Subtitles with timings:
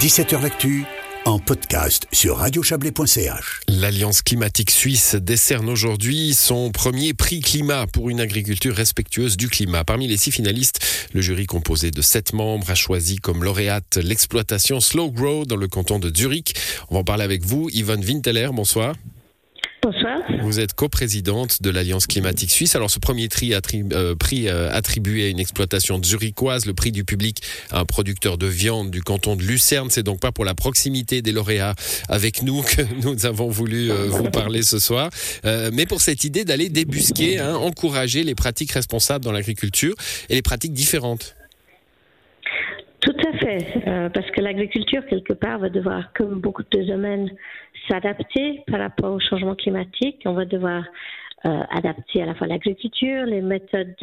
[0.00, 0.86] 17h L'actu
[1.26, 3.60] en podcast sur radiochablais.ch.
[3.68, 9.84] L'Alliance climatique suisse décerne aujourd'hui son premier prix climat pour une agriculture respectueuse du climat.
[9.84, 10.80] Parmi les six finalistes,
[11.12, 15.68] le jury composé de sept membres a choisi comme lauréate l'exploitation Slow Grow dans le
[15.68, 16.54] canton de Zurich.
[16.88, 17.68] On va en parler avec vous.
[17.70, 18.94] Yvonne Winteler, bonsoir.
[20.42, 22.76] Vous êtes coprésidente de l'Alliance climatique suisse.
[22.76, 27.42] Alors, ce premier euh, prix euh, attribué à une exploitation zurichoise, le prix du public
[27.70, 29.88] à un producteur de viande du canton de Lucerne.
[29.90, 31.74] C'est donc pas pour la proximité des lauréats
[32.08, 35.10] avec nous que nous avons voulu euh, vous parler ce soir,
[35.44, 39.94] mais pour cette idée d'aller débusquer, hein, encourager les pratiques responsables dans l'agriculture
[40.28, 41.34] et les pratiques différentes.
[43.30, 47.30] À fait, euh, parce que l'agriculture, quelque part, va devoir, comme beaucoup de domaines,
[47.88, 50.22] s'adapter par rapport au changement climatique.
[50.24, 50.84] On va devoir
[51.44, 53.94] euh, adapter à la fois l'agriculture, les méthodes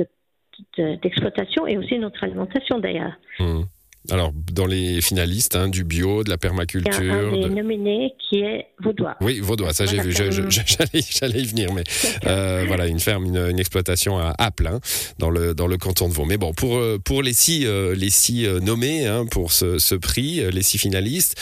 [0.77, 3.13] d'exploitation et aussi notre alimentation d'ailleurs.
[3.39, 3.63] Mmh.
[4.09, 6.93] Alors, dans les finalistes, hein, du bio, de la permaculture.
[7.01, 9.15] Il y a un des nominés qui est Vaudois.
[9.21, 11.83] Oui, Vaudois, ça j'ai vu, j'allais y venir, mais
[12.25, 14.79] euh, voilà, une ferme, une, exploitation à Apple, hein,
[15.19, 16.25] dans, le, dans le canton de Vaud.
[16.25, 19.95] Mais bon, pour, euh, pour les six, euh, les six nommés hein, pour ce, ce,
[19.95, 21.35] prix, les six finalistes,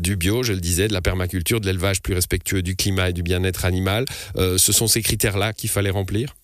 [0.00, 3.12] du bio, je le disais, de la permaculture, de l'élevage plus respectueux du climat et
[3.12, 4.04] du bien-être animal,
[4.36, 6.34] ce sont ces critères-là qu'il fallait remplir?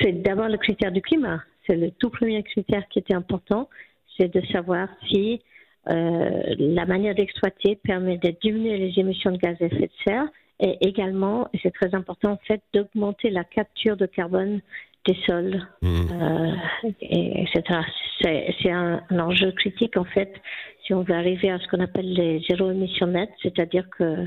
[0.00, 3.68] C'est d'abord le critère du climat c'est le tout premier critère qui était important,
[4.16, 5.40] c'est de savoir si
[5.88, 10.26] euh, la manière d'exploiter permet de diminuer les émissions de gaz à effet de serre
[10.58, 14.60] et également, et c'est très important en fait, d'augmenter la capture de carbone
[15.06, 15.88] des sols, mmh.
[16.12, 16.52] euh,
[17.00, 17.80] et, etc.
[18.20, 20.30] C'est un, un, enjeu critique en fait
[20.84, 24.26] si on veut arriver à ce qu'on appelle les zéro émissions nettes, c'est-à-dire que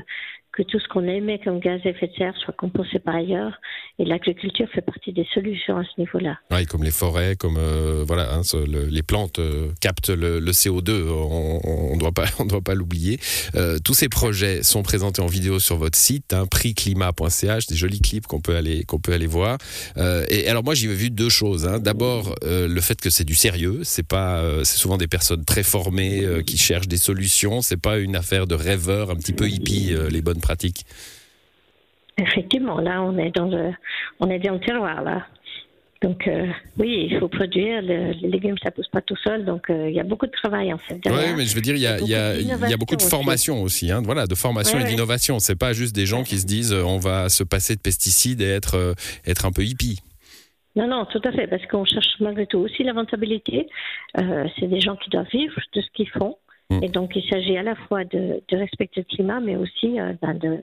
[0.54, 3.52] que tout ce qu'on émet comme gaz à effet de serre soit compensé par ailleurs.
[3.98, 6.38] Et l'agriculture fait partie des solutions à ce niveau-là.
[6.50, 10.90] Oui, comme les forêts, comme euh, voilà, hein, les plantes euh, captent le, CO2.
[11.08, 12.00] On ne
[12.48, 13.20] doit pas, l'oublier.
[13.54, 18.00] Euh, tous ces projets sont présentés en vidéo sur votre site, hein, prixclimat.ch, des jolis
[18.00, 19.58] clips qu'on peut aller qu'on peut aller voir.
[19.96, 21.66] et alors moi, j'y ai vu deux choses.
[21.66, 21.78] Hein.
[21.78, 23.80] D'abord, le fait que c'est du sérieux.
[23.82, 27.62] C'est pas, c'est souvent des personnes très formées qui cherchent des solutions.
[27.62, 30.84] C'est pas une affaire de rêveurs, un petit peu hippie, les bonnes pratique.
[32.18, 33.72] Effectivement, là, on est dans le,
[34.20, 35.26] on est dans le terroir, là.
[36.04, 36.46] Donc euh,
[36.78, 37.80] oui, il faut produire.
[37.80, 39.46] les légumes, ça pousse pas tout seul.
[39.46, 41.00] Donc euh, il y a beaucoup de travail en fait.
[41.06, 43.62] Oui, mais je veux dire, il y a, y a, y a beaucoup de formation
[43.62, 43.90] aussi.
[43.90, 45.38] hein, voilà, de formation et d'innovation.
[45.38, 48.42] C'est pas juste des gens qui se disent euh, on va se passer de pesticides
[48.42, 48.94] et être
[49.26, 50.00] être un peu hippie.
[50.76, 53.68] Non, non, tout à fait, parce qu'on cherche malgré tout aussi la rentabilité.
[54.14, 56.36] c'est des gens qui doivent vivre de ce qu'ils font.
[56.74, 56.84] Mm.
[56.84, 60.34] Et donc, il s'agit à la fois de, respecter le climat, mais aussi euh, ben,
[60.34, 60.58] de,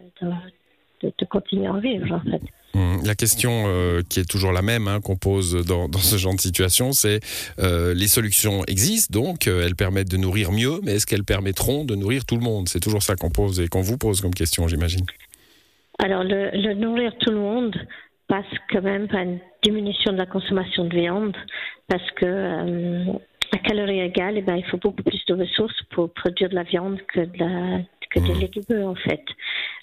[1.02, 2.42] de, continuer à vivre, en fait.
[2.74, 3.06] Mm.
[3.06, 6.36] La question euh, qui est toujours la même hein, qu'on pose dans, dans, ce genre
[6.36, 7.20] de situation, c'est
[7.60, 11.96] euh, les solutions existent, donc elles permettent de nourrir mieux, mais est-ce qu'elles permettront de
[11.96, 12.70] nourrir tout le monde?
[12.70, 15.06] C'est toujours ça qu'on pose et qu'on vous pose comme question, j'imagine.
[16.00, 17.76] Alors, le, le, nourrir tout le monde
[18.28, 21.36] passe quand même par une diminution de la consommation de viande,
[21.88, 22.26] parce que
[23.54, 26.64] à calories égales, eh ben, il faut beaucoup plus de ressources pour produire de la
[26.64, 27.82] viande que de la
[28.12, 28.40] que des mmh.
[28.40, 29.24] légumes en fait.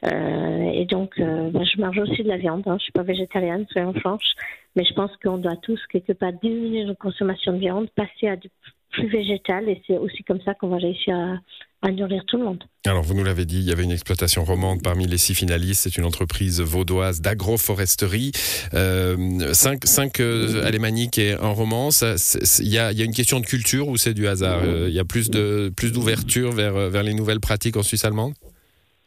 [0.05, 2.63] Euh, et donc, euh, ben, je mange aussi de la viande.
[2.67, 2.77] Hein.
[2.79, 4.35] Je suis pas végétarienne, soyons franches,
[4.77, 8.37] mais je pense qu'on doit tous quelque part diminuer notre consommation de viande, passer à
[8.37, 8.49] du
[8.91, 11.39] plus végétal, et c'est aussi comme ça qu'on va réussir à,
[11.83, 12.65] à nourrir tout le monde.
[12.87, 15.83] Alors, vous nous l'avez dit, il y avait une exploitation romande parmi les six finalistes.
[15.83, 18.33] C'est une entreprise vaudoise d'agroforesterie.
[18.75, 21.91] Euh, cinq cinq euh, alémaniques et un roman.
[21.91, 24.63] Il y a, y a, une question de culture ou c'est du hasard?
[24.65, 28.05] Euh, Il y a plus de plus d'ouverture vers, vers les nouvelles pratiques en Suisse
[28.05, 28.35] allemande?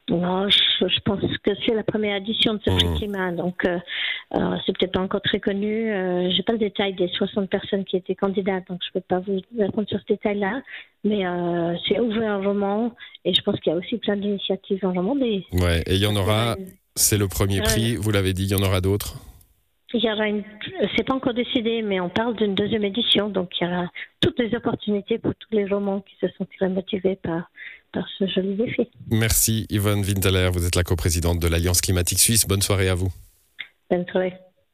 [0.09, 2.97] Non, je, pense que c'est la première édition de ce prix mmh.
[2.97, 3.65] climat, donc
[4.65, 5.91] c'est peut-être pas encore très connu.
[5.91, 9.19] Euh, J'ai pas le détail des 60 personnes qui étaient candidates, donc je peux pas
[9.19, 10.61] vous répondre sur ce détail-là.
[11.03, 14.85] Mais euh, c'est ouvert en roman, et je pense qu'il y a aussi plein d'initiatives
[14.85, 15.13] en roman.
[15.13, 16.55] Ouais, et il y en aura.
[16.95, 17.95] C'est le premier prix.
[17.95, 19.15] Vous l'avez dit, il y en aura d'autres?
[19.93, 20.43] Il y aura une,
[20.95, 23.91] c'est pas encore décidé, mais on parle d'une deuxième édition, donc il y aura
[24.21, 27.51] toutes les opportunités pour tous les romans qui se sentiraient motivés par,
[27.91, 28.87] par ce joli défi.
[29.09, 32.47] Merci Yvonne Winteler, vous êtes la coprésidente de l'Alliance climatique suisse.
[32.47, 33.11] Bonne soirée à vous.
[33.91, 34.33] Bonne soirée.